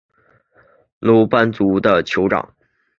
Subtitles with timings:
[0.97, 2.55] 楼班族的酋长。